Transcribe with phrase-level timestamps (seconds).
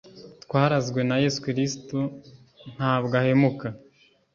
[0.43, 1.99] twarazwe na yesu kristo,
[2.75, 3.67] ntabw’ ahemuka